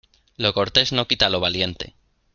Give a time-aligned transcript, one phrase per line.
[0.37, 1.93] Lo cortés no quita lo valiente.